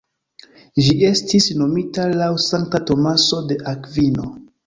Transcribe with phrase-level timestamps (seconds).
[0.85, 4.27] Ĝi estis nomita laŭ sankta Tomaso de Akvino.